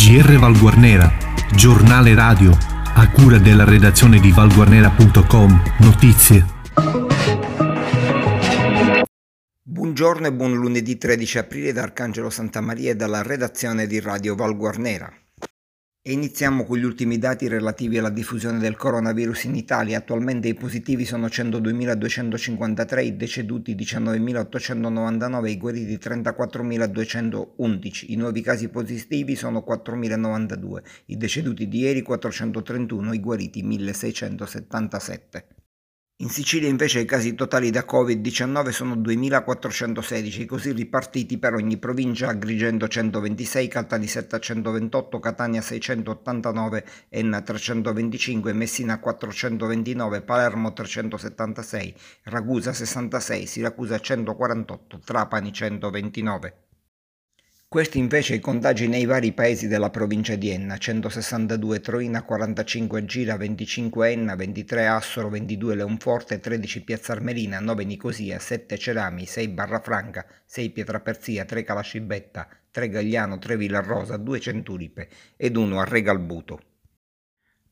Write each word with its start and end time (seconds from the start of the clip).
GR 0.00 0.38
Valguarnera, 0.38 1.12
giornale 1.52 2.14
radio, 2.14 2.56
a 2.94 3.10
cura 3.10 3.36
della 3.36 3.64
redazione 3.64 4.20
di 4.20 4.30
valguarnera.com, 4.30 5.62
notizie. 5.80 6.46
Buongiorno 9.60 10.28
e 10.28 10.32
buon 10.32 10.54
lunedì 10.54 10.96
13 10.96 11.38
aprile 11.38 11.72
da 11.72 11.82
Arcangelo 11.82 12.30
Santa 12.30 12.60
Maria 12.60 12.92
e 12.92 12.96
dalla 12.96 13.22
redazione 13.22 13.88
di 13.88 13.98
Radio 13.98 14.36
Valguarnera. 14.36 15.12
E 16.00 16.12
iniziamo 16.12 16.64
con 16.64 16.78
gli 16.78 16.84
ultimi 16.84 17.18
dati 17.18 17.48
relativi 17.48 17.98
alla 17.98 18.08
diffusione 18.08 18.58
del 18.58 18.76
coronavirus 18.76 19.44
in 19.44 19.56
Italia. 19.56 19.98
Attualmente 19.98 20.48
i 20.48 20.54
positivi 20.54 21.04
sono 21.04 21.26
102.253, 21.26 23.04
i 23.04 23.16
deceduti 23.16 23.74
19.899, 23.74 25.48
i 25.48 25.58
guariti 25.58 25.98
34.211. 25.98 28.04
I 28.06 28.16
nuovi 28.16 28.40
casi 28.40 28.68
positivi 28.68 29.36
sono 29.36 29.62
4.092, 29.68 30.82
i 31.06 31.18
deceduti 31.18 31.68
di 31.68 31.80
ieri 31.80 32.00
431, 32.00 33.12
i 33.12 33.20
guariti 33.20 33.62
1.677. 33.62 35.57
In 36.20 36.30
Sicilia 36.30 36.68
invece 36.68 36.98
i 36.98 37.04
casi 37.04 37.36
totali 37.36 37.70
da 37.70 37.86
Covid-19 37.88 38.70
sono 38.70 38.96
2.416, 38.96 40.46
così 40.46 40.72
ripartiti 40.72 41.38
per 41.38 41.54
ogni 41.54 41.76
provincia, 41.76 42.26
Agrigento 42.26 42.88
126, 42.88 43.68
Caltanissetta 43.68 44.40
128, 44.40 45.20
Catania 45.20 45.60
689, 45.60 46.84
Enna 47.10 47.40
325, 47.40 48.52
Messina 48.52 48.98
429, 48.98 50.22
Palermo 50.22 50.72
376, 50.72 51.94
Ragusa 52.24 52.72
66, 52.72 53.46
Siracusa 53.46 54.00
148, 54.00 54.98
Trapani 55.04 55.52
129. 55.52 56.67
Questi 57.70 57.98
invece 57.98 58.34
i 58.34 58.40
contagi 58.40 58.88
nei 58.88 59.04
vari 59.04 59.34
paesi 59.34 59.68
della 59.68 59.90
provincia 59.90 60.36
di 60.36 60.48
Enna, 60.48 60.78
162 60.78 61.80
Troina, 61.80 62.22
45 62.22 63.04
Gira, 63.04 63.36
25 63.36 64.10
Enna, 64.10 64.34
23 64.36 64.86
Assoro, 64.86 65.28
22 65.28 65.74
Leonforte, 65.74 66.40
13 66.40 66.82
Piazza 66.82 67.12
Armerina, 67.12 67.60
9 67.60 67.84
Nicosia, 67.84 68.38
7 68.38 68.78
Cerami, 68.78 69.26
6 69.26 69.48
Barrafranca, 69.48 70.24
6 70.46 70.70
Pietraperzia, 70.70 71.44
3 71.44 71.62
Calascibetta, 71.62 72.48
3 72.70 72.88
Gagliano, 72.88 73.38
3 73.38 73.58
Villarrosa, 73.58 74.16
2 74.16 74.40
Centuripe 74.40 75.08
ed 75.36 75.54
1 75.54 75.78
a 75.78 75.84
Regalbuto. 75.84 76.60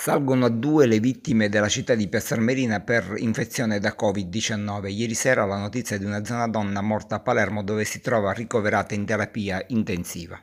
Salgono 0.00 0.44
a 0.44 0.48
due 0.48 0.86
le 0.86 1.00
vittime 1.00 1.48
della 1.48 1.66
città 1.68 1.96
di 1.96 2.06
Piazza 2.06 2.34
Armerina 2.34 2.78
per 2.78 3.14
infezione 3.16 3.80
da 3.80 3.96
Covid-19. 4.00 4.86
Ieri 4.92 5.14
sera 5.14 5.44
la 5.44 5.58
notizia 5.58 5.98
di 5.98 6.04
una 6.04 6.24
zona 6.24 6.46
donna 6.46 6.80
morta 6.80 7.16
a 7.16 7.18
Palermo 7.18 7.64
dove 7.64 7.84
si 7.84 8.00
trova 8.00 8.30
ricoverata 8.32 8.94
in 8.94 9.04
terapia 9.04 9.60
intensiva. 9.66 10.40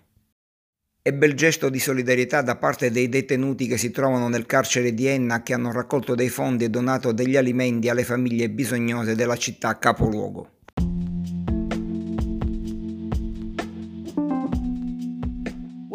E 1.01 1.13
bel 1.13 1.35
gesto 1.35 1.69
di 1.69 1.79
solidarietà 1.79 2.41
da 2.41 2.57
parte 2.57 2.91
dei 2.91 3.07
detenuti 3.07 3.65
che 3.67 3.77
si 3.77 3.91
trovano 3.91 4.27
nel 4.27 4.45
carcere 4.45 4.93
di 4.93 5.07
Enna 5.07 5.41
che 5.41 5.53
hanno 5.53 5.71
raccolto 5.71 6.15
dei 6.15 6.27
fondi 6.27 6.65
e 6.65 6.69
donato 6.69 7.13
degli 7.13 7.37
alimenti 7.37 7.87
alle 7.87 8.03
famiglie 8.03 8.49
bisognose 8.49 9.15
della 9.15 9.37
città 9.37 9.79
capoluogo. 9.79 10.54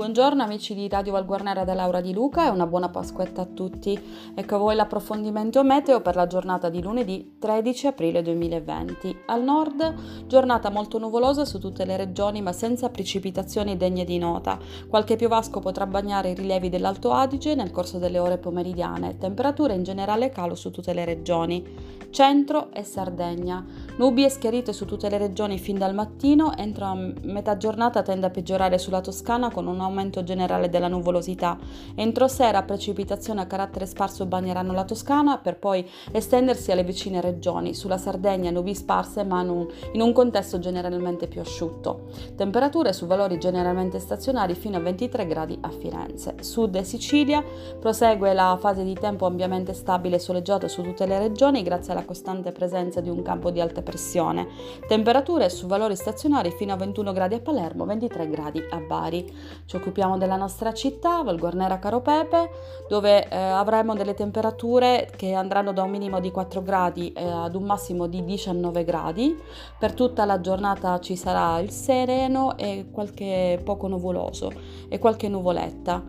Buongiorno 0.01 0.43
amici 0.43 0.75
di 0.75 0.89
Radio 0.89 1.13
Valguarnera 1.13 1.63
da 1.63 1.75
Laura 1.75 2.01
Di 2.01 2.15
Luca 2.15 2.47
e 2.47 2.49
una 2.49 2.67
buona 2.67 2.89
Pasquetta 2.89 3.43
a 3.43 3.45
tutti. 3.45 4.01
Ecco 4.35 4.55
a 4.55 4.59
voi 4.59 4.75
l'approfondimento 4.75 5.63
meteo 5.63 6.01
per 6.01 6.17
la 6.17 6.27
giornata 6.27 6.71
di 6.71 6.81
lunedì 6.81 7.37
13 7.39 7.89
aprile 7.89 8.23
2020. 8.23 9.25
Al 9.27 9.43
nord 9.43 10.27
giornata 10.27 10.71
molto 10.71 10.99
nuvolosa 10.99 11.45
su 11.45 11.59
tutte 11.59 11.85
le 11.85 11.99
regioni 11.99 12.41
ma 12.41 12.53
senza 12.53 12.89
precipitazioni 12.89 13.77
degne 13.77 14.05
di 14.05 14.17
nota. 14.17 14.59
Qualche 14.89 15.17
piovasco 15.17 15.61
potrà 15.61 15.85
bagnare 15.85 16.31
i 16.31 16.35
rilievi 16.35 16.71
dell'Alto 16.71 17.13
Adige 17.13 17.55
nel 17.55 17.71
corso 17.71 17.99
delle 17.99 18.19
ore 18.19 18.39
pomeridiane. 18.39 19.19
Temperature 19.19 19.75
in 19.75 19.83
generale 19.83 20.31
calo 20.31 20.55
su 20.55 20.71
tutte 20.71 20.95
le 20.95 21.05
regioni. 21.05 21.99
Centro 22.11 22.73
e 22.73 22.83
Sardegna. 22.85 23.65
Nubi 23.99 24.25
e 24.25 24.31
schiarite 24.31 24.73
su 24.73 24.87
tutte 24.87 25.11
le 25.11 25.19
regioni 25.19 25.59
fin 25.59 25.77
dal 25.77 25.95
mattino. 25.95 26.57
Entro 26.57 27.13
metà 27.23 27.59
giornata 27.59 28.03
tende 28.03 28.27
a 28.27 28.31
peggiorare 28.31 28.79
sulla 28.79 29.03
Toscana 29.03 29.51
con 29.51 29.67
un 29.67 29.79
generale 30.23 30.69
della 30.69 30.89
nuvolosità. 30.89 31.59
Entro 31.95 32.29
sera 32.29 32.63
precipitazioni 32.63 33.41
a 33.41 33.47
carattere 33.47 33.87
sparso 33.87 34.27
bagneranno 34.27 34.73
la 34.73 34.85
Toscana 34.85 35.39
per 35.39 35.59
poi 35.59 35.89
estendersi 36.13 36.73
alle 36.73 36.85
vicine 36.85 37.21
regioni. 37.21 37.75
Sulla 37.75 37.99
Sardegna 37.99 38.51
nubi 38.51 38.75
sparse 38.75 39.25
ma 39.25 39.41
in 39.41 40.01
un 40.01 40.13
contesto 40.13 40.59
generalmente 40.59 41.27
più 41.27 41.41
asciutto. 41.41 42.09
Temperature 42.37 42.93
su 42.93 43.07
valori 43.07 43.39
generalmente 43.39 43.99
stazionari 43.99 44.55
fino 44.55 44.77
a 44.77 44.81
23 44.81 45.27
gradi 45.27 45.59
a 45.61 45.71
Firenze. 45.71 46.35
Sud 46.41 46.77
e 46.77 46.85
Sicilia 46.85 47.43
prosegue 47.79 48.33
la 48.35 48.57
fase 48.61 48.85
di 48.85 48.95
tempo 48.95 49.27
ampiamente 49.27 49.73
stabile 49.73 50.17
e 50.17 50.19
soleggiato 50.19 50.69
su 50.69 50.83
tutte 50.83 51.07
le 51.07 51.19
regioni 51.19 51.63
grazie 51.63 51.93
alla 51.93 52.05
costante 52.05 52.53
presenza 52.53 53.01
di 53.01 53.09
un 53.09 53.23
campo 53.23 53.51
di 53.51 53.61
alta 53.61 53.83
pressione. 53.83 54.47
Temperature 54.87 55.49
su 55.49 55.67
valori 55.67 55.97
stazionari 55.97 56.51
fino 56.51 56.73
a 56.73 56.77
21 56.77 57.13
gradi 57.13 57.35
a 57.35 57.41
Palermo, 57.41 57.85
23 57.85 58.29
gradi 58.29 58.63
a 58.71 58.79
Bari. 58.79 59.33
Ci 59.65 59.80
occupiamo 59.81 60.19
della 60.19 60.37
nostra 60.37 60.75
città, 60.75 61.23
Valguarnera 61.23 61.79
Caropepe, 61.79 62.51
dove 62.87 63.27
eh, 63.27 63.37
avremo 63.37 63.95
delle 63.95 64.13
temperature 64.13 65.11
che 65.17 65.33
andranno 65.33 65.73
da 65.73 65.83
un 65.83 65.91
minimo 65.91 66.21
di 66.21 66.31
4 66.31 66.63
gradi 66.63 67.13
eh, 67.13 67.25
ad 67.25 67.55
un 67.55 67.65
massimo 67.65 68.07
di 68.07 68.23
19 68.23 68.85
gradi. 68.85 69.35
Per 69.79 69.95
tutta 69.95 70.27
la 70.27 70.41
giornata 70.41 71.01
ci 71.01 71.17
sarà 71.17 71.59
il 71.61 71.71
sereno 71.71 72.59
e 72.59 72.89
qualche 72.93 73.59
poco 73.65 73.89
nuvoloso 73.89 74.53
e 74.89 74.99
qualche 74.99 75.29
nuvoletta. 75.29 76.03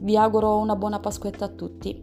Vi 0.00 0.16
auguro 0.16 0.56
una 0.56 0.74
buona 0.74 0.98
Pasquetta 0.98 1.44
a 1.44 1.48
tutti. 1.48 2.00